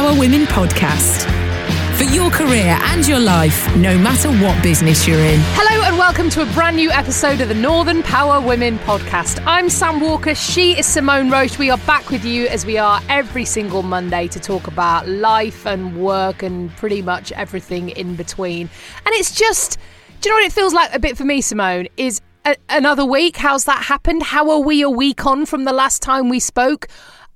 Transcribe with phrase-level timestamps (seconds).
[0.00, 1.98] The Northern Power Women Podcast.
[1.98, 5.38] For your career and your life, no matter what business you're in.
[5.42, 9.44] Hello and welcome to a brand new episode of the Northern Power Women podcast.
[9.44, 11.58] I'm Sam Walker, she is Simone Roche.
[11.58, 15.66] We are back with you as we are every single Monday to talk about life
[15.66, 18.70] and work and pretty much everything in between.
[19.04, 19.78] And it's just,
[20.22, 21.88] do you know what it feels like a bit for me, Simone?
[21.98, 23.36] Is a- another week.
[23.36, 24.22] How's that happened?
[24.22, 26.88] How are we a week on from the last time we spoke?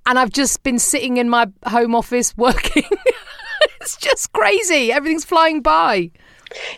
[0.07, 2.85] And I've just been sitting in my home office working.
[3.81, 4.93] it's just crazy.
[4.93, 6.11] Everything's flying by.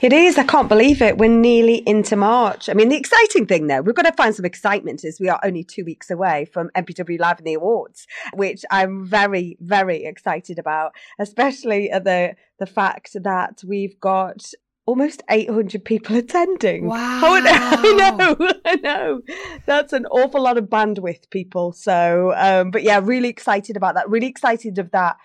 [0.00, 0.38] It is.
[0.38, 1.19] I can't believe it.
[1.19, 2.69] We're nearly into March.
[2.69, 5.41] I mean, the exciting thing, though, we've got to find some excitement is we are
[5.44, 10.58] only two weeks away from NPW Live and the Awards, which I'm very, very excited
[10.58, 14.50] about, especially the the fact that we've got
[14.86, 16.86] almost 800 people attending.
[16.86, 17.20] Wow.
[17.22, 19.20] Oh, I know, I know.
[19.66, 21.72] That's an awful lot of bandwidth, people.
[21.72, 24.08] So, um, but yeah, really excited about that.
[24.08, 25.16] Really excited of that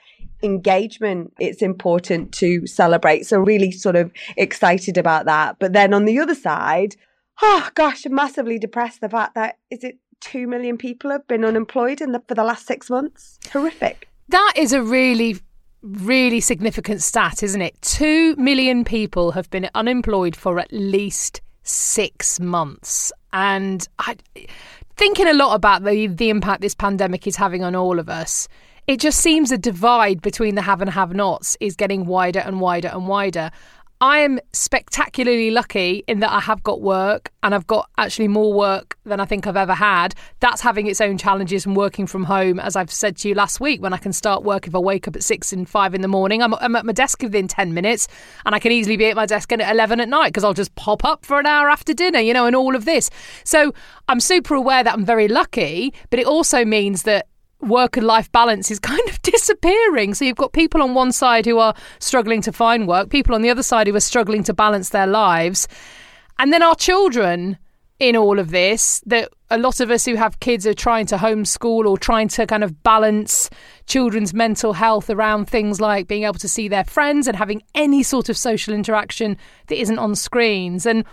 [0.44, 6.06] engagement it's important to celebrate so really sort of excited about that but then on
[6.06, 6.96] the other side
[7.44, 11.46] oh gosh i'm massively depressed the fact that is it 2 million people have been
[11.46, 15.38] unemployed in the, for the last 6 months horrific That is a really,
[15.82, 17.82] really significant stat, isn't it?
[17.82, 23.12] Two million people have been unemployed for at least six months.
[23.34, 24.18] And I,
[24.98, 28.48] thinking a lot about the, the impact this pandemic is having on all of us,
[28.88, 32.60] it just seems the divide between the have and have nots is getting wider and
[32.60, 33.52] wider and wider.
[34.02, 38.52] I am spectacularly lucky in that I have got work and I've got actually more
[38.52, 40.16] work than I think I've ever had.
[40.40, 43.60] That's having its own challenges and working from home, as I've said to you last
[43.60, 46.02] week, when I can start work if I wake up at six and five in
[46.02, 46.42] the morning.
[46.42, 48.08] I'm, I'm at my desk within 10 minutes
[48.44, 50.74] and I can easily be at my desk at 11 at night because I'll just
[50.74, 53.12] pop up for an hour after dinner, you know, and all of this.
[53.44, 53.72] So
[54.08, 57.28] I'm super aware that I'm very lucky, but it also means that
[57.62, 60.14] work and life balance is kind of disappearing.
[60.14, 63.42] So you've got people on one side who are struggling to find work, people on
[63.42, 65.68] the other side who are struggling to balance their lives.
[66.40, 67.58] And then our children
[68.02, 71.18] in all of this, that a lot of us who have kids are trying to
[71.18, 73.48] homeschool or trying to kind of balance
[73.86, 78.02] children's mental health around things like being able to see their friends and having any
[78.02, 80.88] sort of social interaction that isn't on screens.
[80.88, 81.06] And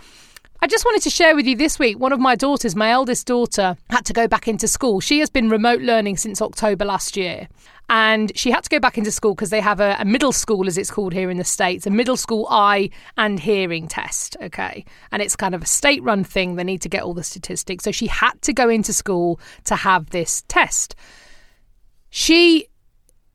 [0.61, 3.25] I just wanted to share with you this week one of my daughters, my eldest
[3.25, 4.99] daughter, had to go back into school.
[4.99, 7.47] She has been remote learning since October last year.
[7.87, 10.67] And she had to go back into school because they have a, a middle school,
[10.67, 14.35] as it's called here in the States, a middle school eye and hearing test.
[14.41, 14.83] Okay.
[15.13, 16.55] And it's kind of a state run thing.
[16.55, 17.85] They need to get all the statistics.
[17.85, 20.93] So she had to go into school to have this test.
[22.09, 22.67] She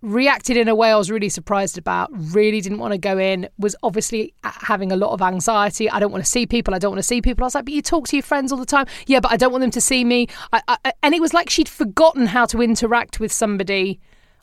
[0.05, 3.49] reacted in a way I was really surprised about, really didn't want to go in,
[3.59, 5.91] was obviously having a lot of anxiety.
[5.91, 6.75] I don't want to see people.
[6.75, 7.45] I don't want to see people.
[7.45, 8.87] I was like, but you talk to your friends all the time.
[9.07, 10.29] Yeah, but I don't want them to see me.
[10.53, 13.99] I, I, and it was like she'd forgotten how to interact with somebody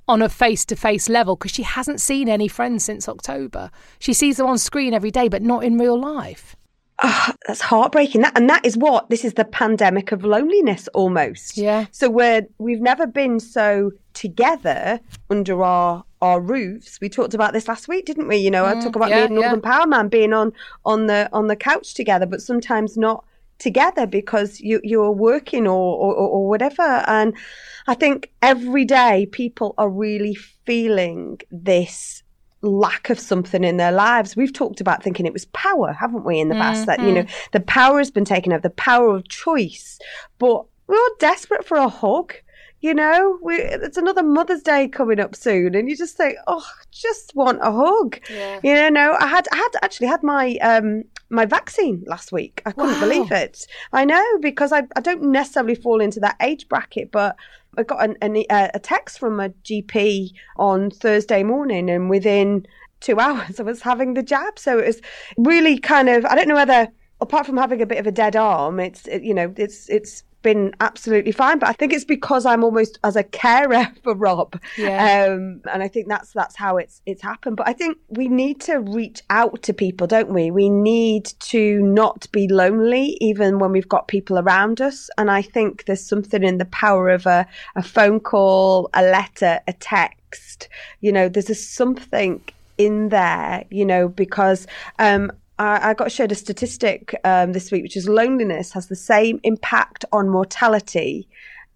[0.07, 3.69] on a face to face level because she hasn't seen any friends since October.
[3.99, 6.55] She sees them on screen every day, but not in real life.
[7.03, 8.21] Ah, that's heartbreaking.
[8.21, 11.57] That and that is what this is the pandemic of loneliness almost.
[11.57, 11.85] Yeah.
[11.91, 16.99] So we're we've never been so together under our our roofs.
[17.01, 18.37] We talked about this last week, didn't we?
[18.37, 19.71] You know, I talk about Mm, yeah, me and Northern yeah.
[19.71, 20.53] Power Man being on
[20.85, 23.25] on the on the couch together, but sometimes not
[23.57, 27.03] together because you you're working or, or or whatever.
[27.07, 27.33] And
[27.87, 32.20] I think every day people are really feeling this
[32.61, 34.35] lack of something in their lives.
[34.35, 36.85] We've talked about thinking it was power, haven't we, in the past?
[36.85, 39.99] That, you know, the power has been taken over, the power of choice.
[40.37, 42.33] But we're all desperate for a hug.
[42.81, 46.65] You know, we, it's another Mother's Day coming up soon, and you just think, "Oh,
[46.91, 48.19] just want a hug."
[48.63, 52.61] You know, I had, I had actually had my um my vaccine last week.
[52.65, 53.07] I couldn't Wow.
[53.07, 53.67] believe it.
[53.93, 57.35] I know because I, I don't necessarily fall into that age bracket, but
[57.77, 62.65] I got an, an, uh, a text from a GP on Thursday morning, and within
[62.99, 64.59] two hours, I was having the jab.
[64.59, 65.01] So it was
[65.37, 66.87] really kind of I don't know whether
[67.19, 70.23] apart from having a bit of a dead arm, it's it, you know it's it's
[70.41, 71.59] been absolutely fine.
[71.59, 75.25] But I think it's because I'm almost as a carer for Rob, Yeah.
[75.33, 77.57] um, and I think that's that's how it's it's happened.
[77.57, 80.51] But I think we need to reach out to people, don't we?
[80.51, 85.09] We need to not be lonely, even when we've got people around us.
[85.17, 87.45] And I think there's something in the power of a,
[87.75, 90.69] a phone call, a letter, a text.
[91.01, 92.41] You know, there's a something
[92.77, 94.65] in there, you know, because
[94.97, 98.95] um, I, I got showed a statistic um, this week, which is loneliness has the
[98.95, 101.27] same impact on mortality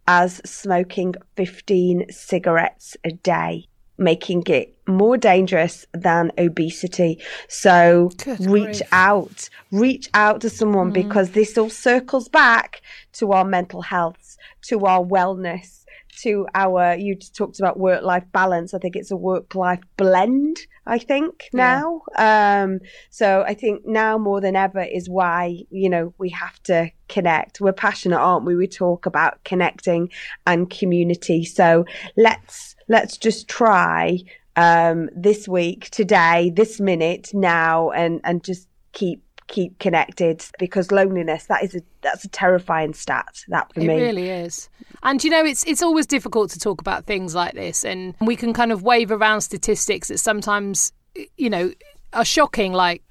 [0.07, 3.67] as smoking 15 cigarettes a day,
[3.99, 7.19] making it more dangerous than obesity.
[7.47, 8.81] So Good reach grief.
[8.91, 12.81] out, reach out to someone because this all circles back
[13.13, 15.84] to our mental health, to our wellness.
[16.21, 18.73] To our, you talked about work life balance.
[18.73, 22.03] I think it's a work life blend, I think now.
[22.17, 22.79] Um,
[23.09, 27.59] so I think now more than ever is why, you know, we have to connect.
[27.59, 28.55] We're passionate, aren't we?
[28.55, 30.09] We talk about connecting
[30.47, 31.43] and community.
[31.43, 31.85] So
[32.15, 34.19] let's, let's just try,
[34.55, 41.45] um, this week, today, this minute, now, and, and just keep, keep connected because loneliness,
[41.45, 44.01] that is a, that's a terrifying stat, that for It me.
[44.01, 44.69] really is.
[45.03, 48.35] And you know, it's it's always difficult to talk about things like this, and we
[48.35, 50.91] can kind of wave around statistics that sometimes,
[51.37, 51.71] you know,
[52.13, 53.03] are shocking, like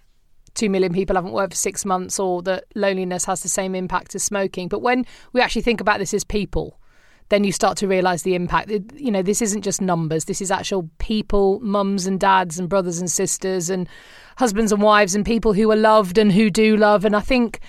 [0.54, 4.14] two million people haven't worked for six months, or that loneliness has the same impact
[4.14, 4.68] as smoking.
[4.68, 6.80] But when we actually think about this as people,
[7.30, 8.70] then you start to realize the impact.
[8.94, 10.26] You know, this isn't just numbers.
[10.26, 13.88] This is actual people, mums and dads and brothers and sisters and
[14.36, 17.04] husbands and wives and people who are loved and who do love.
[17.04, 17.60] And I think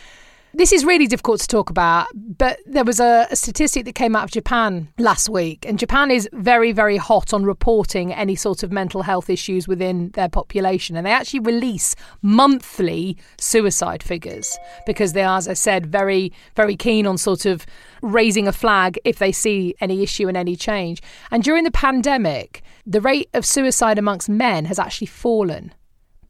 [0.55, 4.15] this is really difficult to talk about, but there was a, a statistic that came
[4.15, 8.63] out of Japan last week, and Japan is very, very hot on reporting any sort
[8.63, 10.95] of mental health issues within their population.
[10.95, 16.77] And they actually release monthly suicide figures because they are, as I said, very, very
[16.77, 17.65] keen on sort of
[18.01, 21.01] raising a flag if they see any issue and any change.
[21.31, 25.73] And during the pandemic, the rate of suicide amongst men has actually fallen.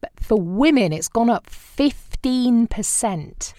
[0.00, 3.52] But for women, it's gone up 15%.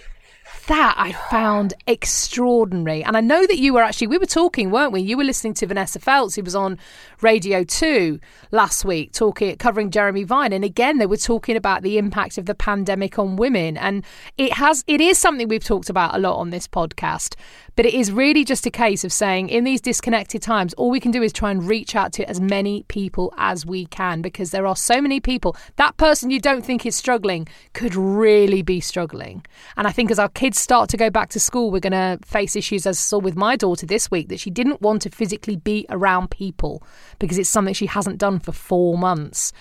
[0.68, 3.02] That I found extraordinary.
[3.02, 5.00] And I know that you were actually, we were talking, weren't we?
[5.00, 6.78] You were listening to Vanessa Feltz, who was on
[7.22, 8.19] Radio 2
[8.52, 10.52] last week, talking, covering Jeremy Vine.
[10.52, 13.78] And again, they were talking about the impact of the pandemic on women.
[13.78, 14.04] And
[14.38, 17.36] it has, it is something we've talked about a lot on this podcast.
[17.78, 21.00] But it is really just a case of saying in these disconnected times, all we
[21.00, 24.50] can do is try and reach out to as many people as we can because
[24.50, 25.56] there are so many people.
[25.76, 29.46] That person you don't think is struggling could really be struggling.
[29.78, 32.18] And I think as our kids start to go back to school, we're going to
[32.26, 35.12] face issues, as I saw with my daughter this week, that she didn't want to
[35.12, 36.82] physically be around people
[37.20, 39.54] because it's something she hasn't done for four months.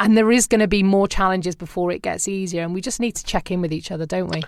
[0.00, 2.64] And there is going to be more challenges before it gets easier.
[2.64, 4.42] And we just need to check in with each other, don't we?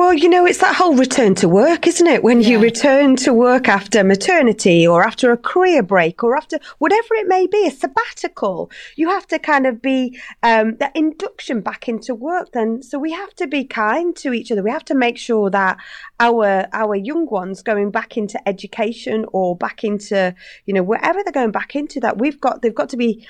[0.00, 2.22] Well, you know, it's that whole return to work, isn't it?
[2.24, 7.12] When you return to work after maternity or after a career break or after whatever
[7.16, 11.86] it may be, a sabbatical, you have to kind of be um, that induction back
[11.86, 12.52] into work.
[12.52, 14.62] Then, so we have to be kind to each other.
[14.62, 15.76] We have to make sure that
[16.18, 21.30] our our young ones going back into education or back into you know wherever they're
[21.30, 23.26] going back into that we've got they've got to be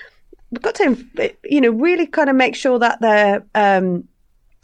[0.52, 0.96] we've got to
[1.43, 4.05] you know really kind of make sure that they're um,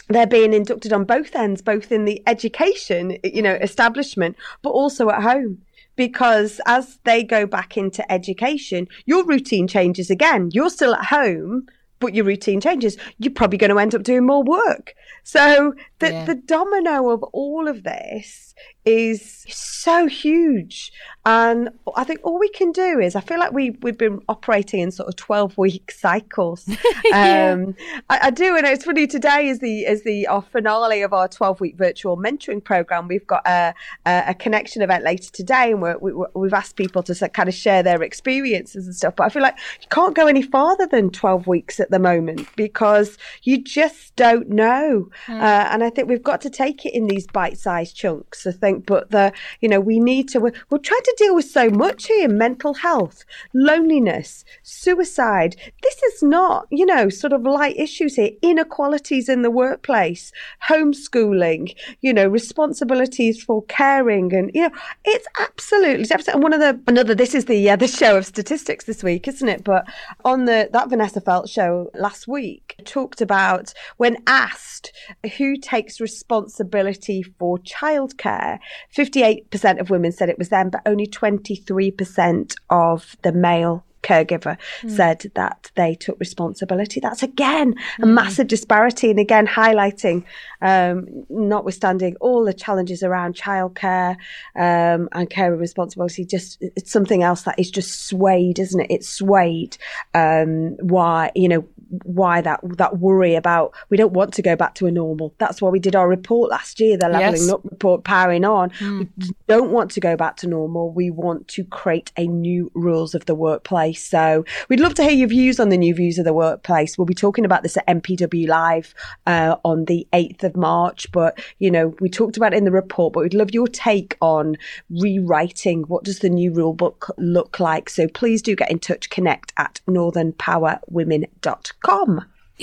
[0.09, 5.11] they're being inducted on both ends, both in the education, you know, establishment, but also
[5.11, 5.63] at home.
[5.97, 10.51] Because as they go back into education, your routine changes again.
[10.53, 11.67] You're still at home,
[11.99, 12.97] but your routine changes.
[13.19, 14.95] You're probably going to end up doing more work.
[15.25, 16.25] So the, Yeah.
[16.25, 20.93] the domino of all of this is so huge.
[21.25, 24.79] And I think all we can do is, I feel like we, we've been operating
[24.81, 26.69] in sort of 12 week cycles.
[27.05, 27.53] Yeah.
[27.53, 27.77] um,
[28.11, 29.07] I, I do, and it's funny.
[29.07, 33.07] Today is the is the our finale of our twelve week virtual mentoring program.
[33.07, 33.75] We've got a
[34.07, 37.55] a, a connection event later today, and we're, we, we've asked people to kind of
[37.55, 39.15] share their experiences and stuff.
[39.15, 42.49] But I feel like you can't go any farther than twelve weeks at the moment
[42.57, 45.09] because you just don't know.
[45.29, 48.47] Uh, and I think we've got to take it in these bite sized chunks.
[48.47, 50.41] I think, but the you know we need to.
[50.41, 53.25] We're, we're trying to deal with so much here: mental health,
[53.55, 55.57] loneliness, suicide.
[55.83, 58.31] This is not you know sort of light issues here.
[58.43, 60.33] Inequalities in the workplace,
[60.69, 64.75] homeschooling, you know, responsibilities for caring, and you know,
[65.05, 66.07] it's absolutely.
[66.33, 67.15] And one of the another.
[67.15, 69.63] This is the uh, the show of statistics this week, isn't it?
[69.63, 69.87] But
[70.25, 74.93] on the that Vanessa Feltz show last week talked about when asked
[75.37, 78.59] who takes responsibility for childcare,
[78.91, 83.17] fifty eight percent of women said it was them, but only twenty three percent of
[83.23, 84.57] the male caregiver
[84.89, 87.01] said that they took responsibility.
[87.01, 90.25] That's again a massive disparity, and again highlighting,
[90.63, 94.17] um, notwithstanding all the challenges around childcare
[94.55, 98.91] um, and carer responsibility, just it's something else that is just swayed, isn't it?
[98.91, 99.77] It's swayed.
[100.15, 101.67] Um, why you know
[102.03, 105.35] why that that worry about we don't want to go back to a normal.
[105.39, 107.51] That's why we did our report last year, the leveling Yes.
[107.51, 108.71] up report, powering on.
[108.81, 109.09] We
[109.47, 110.91] don't want to go back to normal.
[110.91, 114.03] We want to create a new rules of the workplace.
[114.05, 116.97] So we'd love to hear your views on the new views of the workplace.
[116.99, 118.95] We'll be talking about this at NPW Live
[119.27, 121.11] uh, on the 8th of March.
[121.13, 124.17] But, you know, we talked about it in the report, but we'd love your take
[124.21, 124.57] on
[124.91, 125.83] rewriting.
[125.83, 127.89] What does the new rule book look like?
[127.91, 131.76] So please do get in touch, connect at northernpowerwomen.com.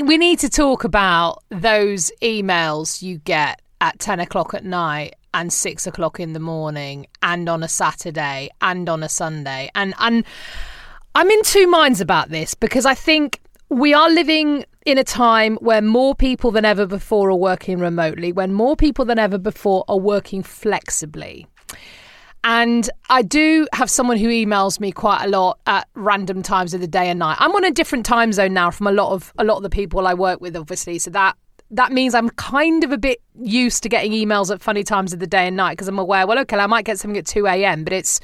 [0.01, 5.51] we need to talk about those emails you get at 10 o'clock at night and
[5.51, 9.69] 6 o'clock in the morning and on a Saturday and on a Sunday.
[9.75, 10.25] And, and
[11.15, 15.55] I'm in two minds about this because I think we are living in a time
[15.57, 19.83] where more people than ever before are working remotely, when more people than ever before
[19.87, 21.47] are working flexibly.
[22.43, 26.81] And I do have someone who emails me quite a lot at random times of
[26.81, 27.37] the day and night.
[27.39, 29.69] I'm on a different time zone now from a lot of a lot of the
[29.69, 30.99] people I work with, obviously.
[30.99, 31.37] So that
[31.71, 35.19] that means I'm kind of a bit used to getting emails at funny times of
[35.19, 37.47] the day and night because I'm aware, well, okay, I might get something at 2
[37.47, 38.19] a.m., but it's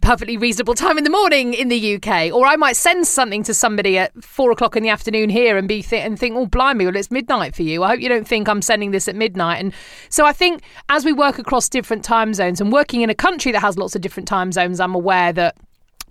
[0.00, 2.32] perfectly reasonable time in the morning in the UK.
[2.32, 5.68] Or I might send something to somebody at four o'clock in the afternoon here and
[5.68, 7.82] be th- and think, oh, blimey, well, it's midnight for you.
[7.82, 9.60] I hope you don't think I'm sending this at midnight.
[9.60, 9.72] And
[10.08, 13.52] so I think as we work across different time zones and working in a country
[13.52, 15.56] that has lots of different time zones, I'm aware that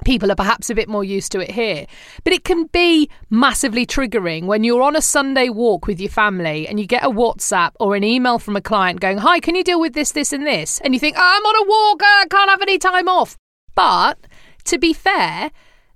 [0.03, 1.85] people are perhaps a bit more used to it here.
[2.23, 6.67] But it can be massively triggering when you're on a Sunday walk with your family
[6.67, 9.63] and you get a WhatsApp or an email from a client going, Hi, can you
[9.63, 10.79] deal with this, this, and this?
[10.81, 13.37] And you think, oh, I'm on a walk, I can't have any time off.
[13.75, 14.17] But
[14.65, 15.51] to be fair,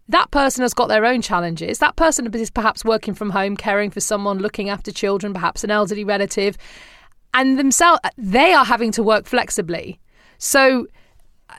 [0.08, 1.80] that person has got their own challenges.
[1.80, 5.72] That person is perhaps working from home, caring for someone, looking after children, perhaps an
[5.72, 6.58] elderly relative,
[7.34, 10.00] and themselves, they are having to work flexibly.
[10.40, 10.88] So,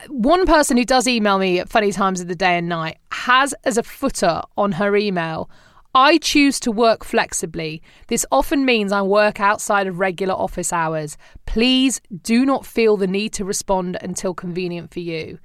[0.07, 3.53] one person who does email me at funny times of the day and night has
[3.63, 5.49] as a footer on her email
[5.93, 7.81] I choose to work flexibly.
[8.07, 11.17] This often means I work outside of regular office hours.
[11.45, 15.39] Please do not feel the need to respond until convenient for you.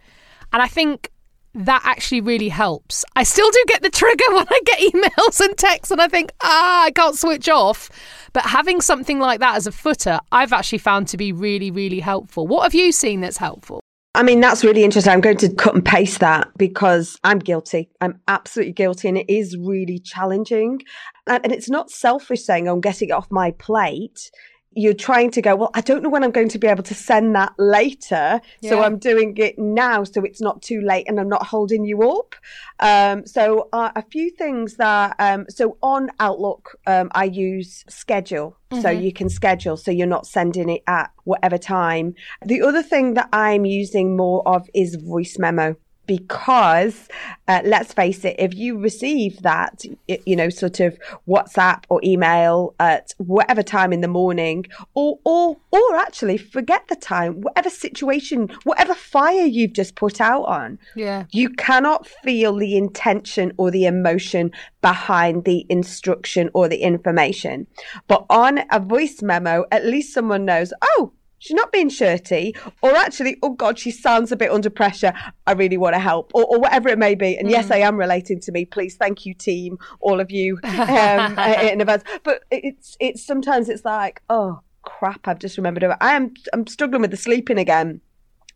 [0.53, 1.11] And I think
[1.55, 3.05] that actually really helps.
[3.17, 6.33] I still do get the trigger when I get emails and texts and I think,
[6.43, 7.89] ah, I can't switch off.
[8.33, 12.01] But having something like that as a footer, I've actually found to be really, really
[12.01, 12.47] helpful.
[12.47, 13.81] What have you seen that's helpful?
[14.15, 15.13] I mean, that's really interesting.
[15.13, 17.91] I'm going to cut and paste that because I'm guilty.
[18.01, 19.09] I'm absolutely guilty.
[19.09, 20.81] And it is really challenging.
[21.27, 24.31] And, it's not selfish saying, I'm getting it off my plate.
[24.77, 26.95] You're trying to go, well, I don't know when I'm going to be able to
[26.95, 28.41] send that later.
[28.63, 32.03] So I'm doing it now so it's not too late and I'm not holding you
[32.11, 32.35] up.
[32.81, 38.57] Um, so uh, a few things that, um, so on Outlook, um, I use schedule.
[38.83, 42.15] So you can schedule so you're not sending it at whatever time.
[42.45, 47.09] The other thing that I'm using more of is voice memo because
[47.49, 50.99] uh, let's face it if you receive that you know sort of
[51.29, 56.97] whatsapp or email at whatever time in the morning or or or actually forget the
[56.97, 61.25] time whatever situation whatever fire you've just put out on Yeah.
[61.33, 64.51] you cannot feel the intention or the emotion
[64.83, 67.67] behind the instruction or the information.
[68.07, 72.95] But on a voice memo, at least someone knows, oh, she's not being shirty, or
[72.97, 75.13] actually, oh God, she sounds a bit under pressure.
[75.47, 77.37] I really want to help, or, or whatever it may be.
[77.37, 78.65] And yes, I am relating to me.
[78.65, 80.75] Please, thank you, team, all of you um,
[81.39, 82.05] uh, in advance.
[82.23, 85.85] But it's it's sometimes it's like, oh crap, I've just remembered.
[86.01, 88.01] I am I'm struggling with the sleeping again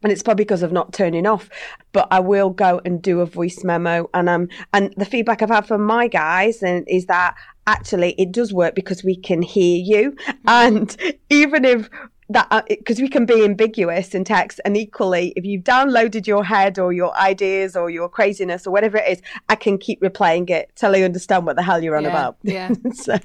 [0.02, 1.48] and it's probably because of not turning off
[1.92, 5.50] but i will go and do a voice memo and um and the feedback i've
[5.50, 7.34] had from my guys and is that
[7.66, 10.96] actually it does work because we can hear you and
[11.30, 11.88] even if
[12.30, 16.78] that because we can be ambiguous in text and equally if you've downloaded your head
[16.78, 20.70] or your ideas or your craziness or whatever it is i can keep replaying it
[20.76, 22.72] till i understand what the hell you're on Yeah, about yeah.
[22.92, 23.16] so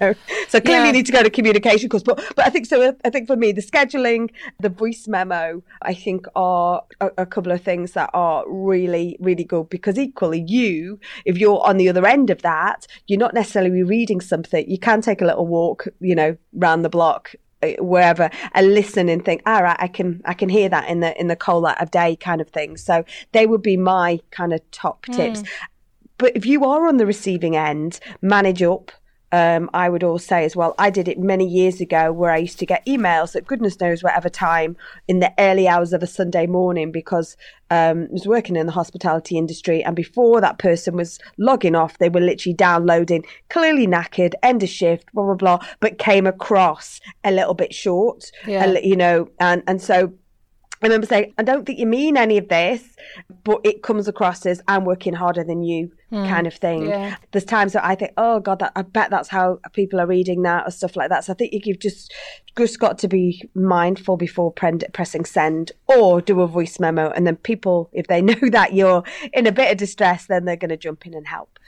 [0.48, 0.86] so clearly Yeah.
[0.88, 3.36] you need to go to communication course but but i think so i think for
[3.36, 8.10] me the scheduling the voice memo i think are a, a couple of things that
[8.14, 12.88] are really really good because equally you if you're on the other end of that
[13.08, 16.90] you're not necessarily reading something you can take a little walk you know round the
[16.90, 20.70] block uh, Uh, wherever and listen and think all right i can i can hear
[20.70, 22.78] that in the in the cold light of day kind of thing.
[22.78, 25.14] So they would be my kind of top hmm.
[25.14, 25.44] tips.
[26.18, 28.92] But if you are on the receiving end manage up
[29.36, 32.38] um, I would all say as well, I did it many years ago where I
[32.38, 34.78] used to get emails at goodness knows whatever time
[35.10, 37.36] in the early hours of a Sunday morning because
[37.70, 39.84] um, I was working in the hospitality industry.
[39.84, 44.70] And before that person was logging off, they were literally downloading, clearly knackered, end of
[44.70, 48.78] shift, blah, blah, blah, but came across a little bit short, Yeah.
[48.80, 50.14] you know, and, and so
[50.82, 52.84] I remember saying, I don't think you mean any of this,
[53.46, 56.26] but it comes across as I'm working harder than you hmm.
[56.26, 56.88] kind of thing.
[56.88, 57.16] Yeah.
[57.32, 60.42] There's times that I think, oh God, that, I bet that's how people are reading
[60.42, 61.24] that or stuff like that.
[61.24, 62.12] So I think you've just
[62.58, 67.12] just got to be mindful before pre- pressing send or do a voice memo.
[67.12, 70.56] And then people, if they know that you're in a bit of distress, then they're
[70.56, 71.60] going to jump in and help.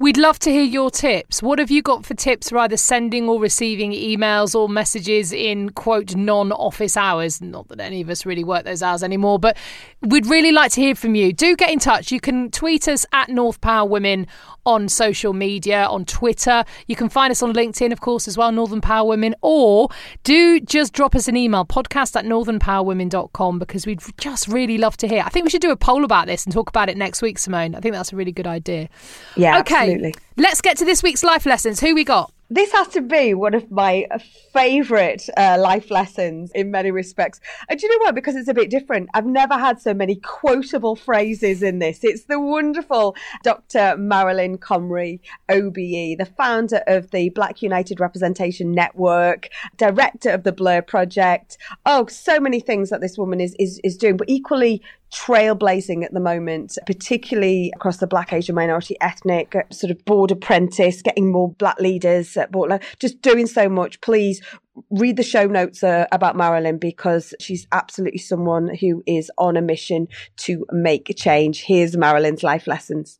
[0.00, 1.42] We'd love to hear your tips.
[1.42, 5.70] What have you got for tips for either sending or receiving emails or messages in
[5.70, 7.40] quote non office hours?
[7.40, 9.56] Not that any of us really work those hours anymore, but
[10.00, 11.32] we'd really like to hear from you.
[11.32, 12.12] Do get in touch.
[12.12, 14.28] You can tweet us at North Power Women
[14.68, 16.62] on social media, on Twitter.
[16.86, 19.88] You can find us on LinkedIn, of course, as well, Northern Power Women, or
[20.24, 25.08] do just drop us an email, podcast at northernpowerwomen.com, because we'd just really love to
[25.08, 25.22] hear.
[25.24, 27.38] I think we should do a poll about this and talk about it next week,
[27.38, 27.74] Simone.
[27.74, 28.88] I think that's a really good idea.
[29.36, 30.14] Yeah, Okay, absolutely.
[30.36, 31.80] let's get to this week's life lessons.
[31.80, 32.32] Who we got?
[32.50, 34.06] This has to be one of my
[34.54, 37.40] favorite uh, life lessons in many respects.
[37.68, 38.14] And do you know what?
[38.14, 39.10] Because it's a bit different.
[39.12, 42.02] I've never had so many quotable phrases in this.
[42.02, 43.96] It's the wonderful Dr.
[43.98, 50.80] Marilyn Comrie, OBE, the founder of the Black United Representation Network, director of the Blur
[50.80, 51.58] Project.
[51.84, 56.12] Oh, so many things that this woman is, is, is doing, but equally trailblazing at
[56.12, 61.32] the moment, particularly across the Black Asian minority ethnic uh, sort of board apprentice, getting
[61.32, 62.50] more black leaders at
[62.98, 64.00] just doing so much.
[64.00, 64.42] Please
[64.90, 69.62] read the show notes uh, about Marilyn because she's absolutely someone who is on a
[69.62, 71.62] mission to make a change.
[71.62, 73.16] Here's Marilyn's life lessons.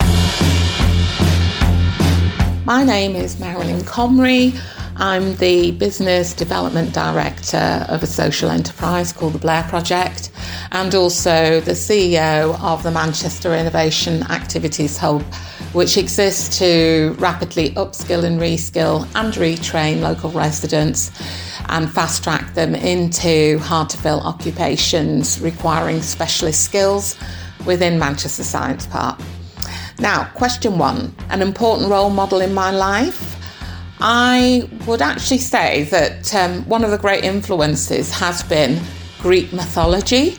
[2.65, 4.53] My name is Marilyn Comrie.
[5.01, 10.33] I'm the Business Development Director of a social enterprise called the Blair Project
[10.73, 15.23] and also the CEO of the Manchester Innovation Activities Hub,
[15.73, 21.13] which exists to rapidly upskill and reskill and retrain local residents
[21.69, 27.17] and fast track them into hard to fill occupations requiring specialist skills
[27.65, 29.21] within Manchester Science Park.
[30.01, 33.38] Now, question one an important role model in my life.
[34.01, 38.81] I would actually say that um, one of the great influences has been
[39.19, 40.39] Greek mythology,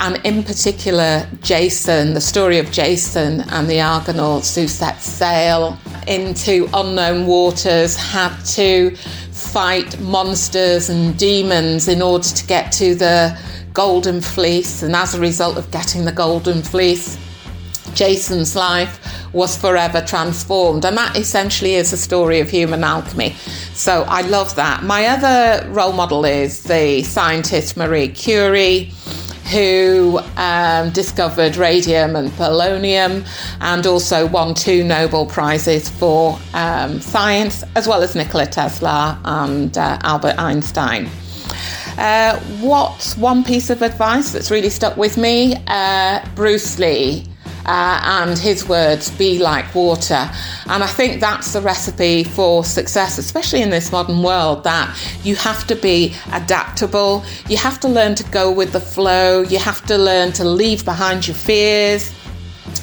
[0.00, 6.68] and in particular, Jason, the story of Jason and the Argonauts who set sail into
[6.72, 13.38] unknown waters, had to fight monsters and demons in order to get to the
[13.74, 17.18] Golden Fleece, and as a result of getting the Golden Fleece,
[17.94, 20.84] Jason's life was forever transformed.
[20.84, 23.34] And that essentially is a story of human alchemy.
[23.74, 24.82] So I love that.
[24.82, 28.92] My other role model is the scientist Marie Curie.
[29.52, 33.28] Who um, discovered radium and polonium
[33.60, 39.76] and also won two Nobel Prizes for um, science, as well as Nikola Tesla and
[39.76, 41.10] uh, Albert Einstein.
[41.98, 45.56] Uh, what's one piece of advice that's really stuck with me?
[45.66, 47.26] Uh, Bruce Lee.
[47.66, 50.30] Uh, and his words, be like water.
[50.66, 55.34] And I think that's the recipe for success, especially in this modern world, that you
[55.36, 59.84] have to be adaptable, you have to learn to go with the flow, you have
[59.86, 62.12] to learn to leave behind your fears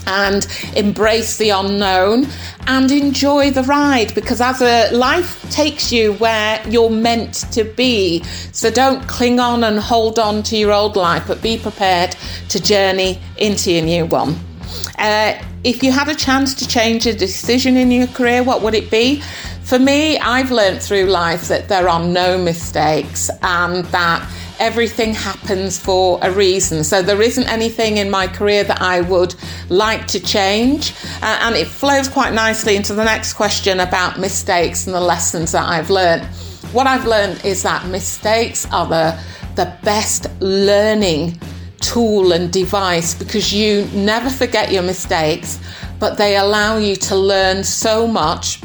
[0.07, 2.27] and embrace the unknown
[2.67, 8.23] and enjoy the ride because as a life takes you where you're meant to be.
[8.51, 12.15] So don't cling on and hold on to your old life but be prepared
[12.49, 14.50] to journey into your new one
[14.97, 18.73] uh, if you had a chance to change a decision in your career what would
[18.73, 19.21] it be
[19.63, 24.27] for me i've learned through life that there are no mistakes and that
[24.61, 26.83] everything happens for a reason.
[26.83, 29.33] So there isn't anything in my career that I would
[29.69, 30.93] like to change.
[31.23, 35.51] Uh, and it flows quite nicely into the next question about mistakes and the lessons
[35.53, 36.25] that I've learned.
[36.73, 39.19] What I've learned is that mistakes are the,
[39.55, 41.39] the best learning
[41.81, 45.59] tool and device because you never forget your mistakes,
[45.99, 48.61] but they allow you to learn so much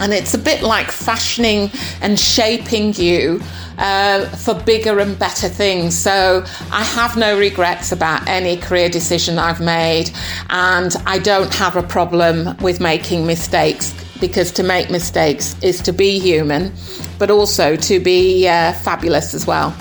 [0.00, 1.70] and it's a bit like fashioning
[2.02, 3.40] and shaping you
[3.78, 5.96] uh, for bigger and better things.
[5.96, 10.10] So I have no regrets about any career decision I've made,
[10.50, 15.92] and I don't have a problem with making mistakes because to make mistakes is to
[15.92, 16.72] be human,
[17.18, 19.76] but also to be uh, fabulous as well.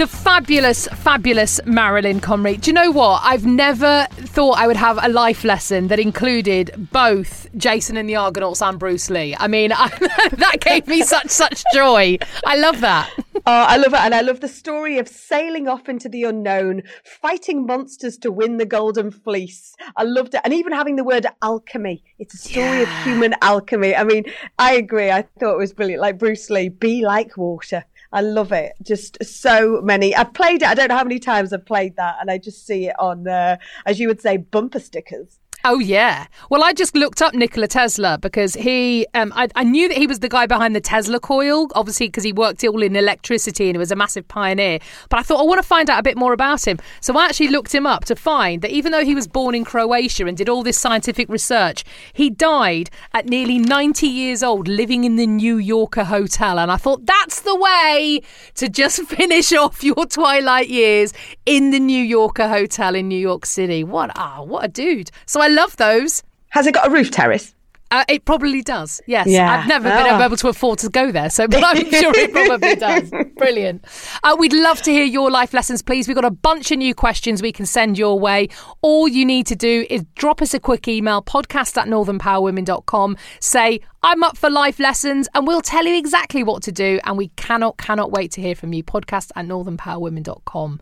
[0.00, 2.58] The fabulous, fabulous Marilyn Comrie.
[2.58, 3.20] Do you know what?
[3.22, 8.16] I've never thought I would have a life lesson that included both Jason and the
[8.16, 9.36] Argonauts and Bruce Lee.
[9.38, 9.88] I mean, I,
[10.38, 12.16] that gave me such such joy.
[12.46, 13.12] I love that.
[13.34, 14.00] Oh, I love it.
[14.00, 18.56] And I love the story of sailing off into the unknown, fighting monsters to win
[18.56, 19.74] the golden fleece.
[19.96, 20.40] I loved it.
[20.44, 22.02] And even having the word alchemy.
[22.18, 23.94] It's a story of human alchemy.
[23.94, 24.24] I mean,
[24.58, 25.10] I agree.
[25.10, 26.00] I thought it was brilliant.
[26.00, 27.84] Like Bruce Lee, be like water.
[28.12, 28.74] I love it.
[28.82, 30.14] Just so many.
[30.14, 30.68] I've played it.
[30.68, 32.16] I don't know how many times I've played that.
[32.20, 35.39] And I just see it on, uh, as you would say, bumper stickers.
[35.62, 36.26] Oh yeah.
[36.48, 40.06] Well, I just looked up Nikola Tesla because he, um, I, I knew that he
[40.06, 43.74] was the guy behind the Tesla coil, obviously because he worked all in electricity and
[43.74, 44.78] he was a massive pioneer.
[45.10, 47.26] But I thought I want to find out a bit more about him, so I
[47.26, 50.34] actually looked him up to find that even though he was born in Croatia and
[50.34, 55.26] did all this scientific research, he died at nearly 90 years old, living in the
[55.26, 56.58] New Yorker hotel.
[56.58, 58.22] And I thought that's the way
[58.54, 61.12] to just finish off your twilight years
[61.44, 63.84] in the New Yorker hotel in New York City.
[63.84, 65.10] What ah, what a dude!
[65.26, 66.22] So I love those.
[66.50, 67.54] Has it got a roof terrace?
[67.92, 69.00] Uh, it probably does.
[69.06, 69.50] Yes, Yeah.
[69.52, 70.24] I've never been Ah.
[70.24, 73.10] able to afford to go there, so but I'm sure it probably does.
[73.40, 73.84] Brilliant.
[74.22, 76.06] Uh, we'd love to hear your life lessons, please.
[76.06, 78.48] We've got a bunch of new questions we can send your way.
[78.82, 83.16] All you need to do is drop us a quick email, podcast at northernpowerwomen.com.
[83.40, 87.00] Say I'm up for life lessons, and we'll tell you exactly what to do.
[87.04, 88.82] And we cannot, cannot wait to hear from you.
[88.82, 90.80] Podcast at northernpowerwomen.com.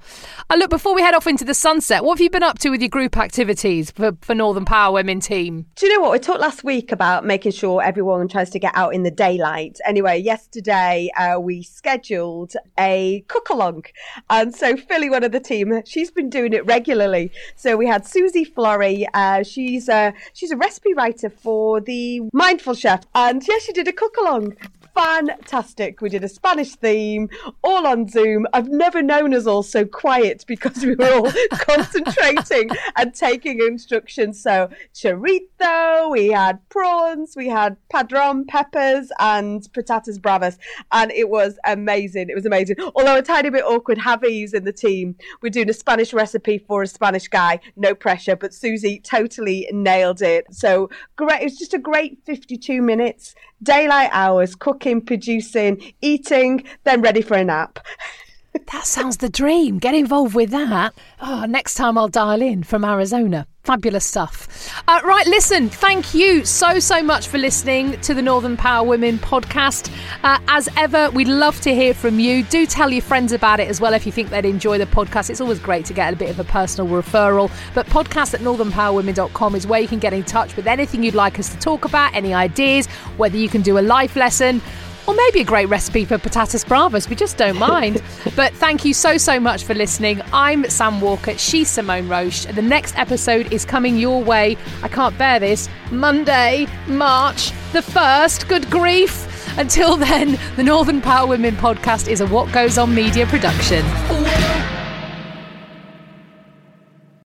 [0.48, 2.70] Uh, look, before we head off into the sunset, what have you been up to
[2.70, 5.66] with your group activities for, for Northern Power Women team?
[5.74, 6.12] Do you know what?
[6.12, 9.80] We talked last week about making sure everyone tries to get out in the daylight.
[9.84, 12.47] Anyway, yesterday uh, we scheduled
[12.78, 13.84] a cook along.
[14.30, 17.30] And so Philly, one of the team, she's been doing it regularly.
[17.56, 19.06] So we had Susie Flory.
[19.14, 23.04] Uh, she's, a, she's a recipe writer for the Mindful Chef.
[23.14, 24.56] And yeah, she did a cook along.
[24.98, 26.00] Fantastic.
[26.00, 27.30] We did a Spanish theme,
[27.62, 28.48] all on Zoom.
[28.52, 34.42] I've never known us all so quiet because we were all concentrating and taking instructions.
[34.42, 40.58] So, chorizo, we had prawns, we had padron peppers, and patatas bravas.
[40.90, 42.28] And it was amazing.
[42.28, 42.78] It was amazing.
[42.96, 45.14] Although a tiny bit awkward, Javi's in the team.
[45.42, 47.60] We're doing a Spanish recipe for a Spanish guy.
[47.76, 50.52] No pressure, but Susie totally nailed it.
[50.52, 51.42] So, great.
[51.42, 57.36] It was just a great 52 minutes, daylight hours, cooking, producing, eating, then ready for
[57.36, 57.78] a nap.
[58.72, 59.78] That sounds the dream.
[59.78, 60.94] Get involved with that.
[61.20, 63.46] Oh, next time I'll dial in from Arizona.
[63.64, 64.72] Fabulous stuff.
[64.88, 69.18] Uh, right, listen, thank you so, so much for listening to the Northern Power Women
[69.18, 69.90] podcast.
[70.22, 72.42] Uh, as ever, we'd love to hear from you.
[72.44, 75.28] Do tell your friends about it as well if you think they'd enjoy the podcast.
[75.28, 77.50] It's always great to get a bit of a personal referral.
[77.74, 81.38] But podcast at northernpowerwomen.com is where you can get in touch with anything you'd like
[81.38, 84.62] us to talk about, any ideas, whether you can do a life lesson
[85.08, 87.08] or maybe a great recipe for patatas bravas.
[87.08, 88.02] We just don't mind.
[88.36, 90.20] but thank you so, so much for listening.
[90.34, 91.36] I'm Sam Walker.
[91.38, 92.44] She's Simone Roche.
[92.44, 94.58] The next episode is coming your way.
[94.82, 95.66] I can't bear this.
[95.90, 98.48] Monday, March the 1st.
[98.48, 99.24] Good grief.
[99.58, 103.84] Until then, the Northern Power Women podcast is a What Goes On media production.